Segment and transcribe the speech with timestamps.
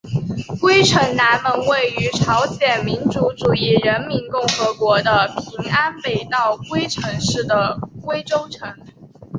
[0.59, 8.75] 龟城南门位于朝鲜民主主义人民共和国的平安北道龟城市的龟州城。